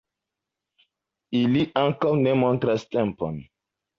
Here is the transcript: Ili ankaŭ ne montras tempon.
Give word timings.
Ili 1.41 1.61
ankaŭ 1.83 2.15
ne 2.21 2.35
montras 2.45 2.89
tempon. 2.97 3.37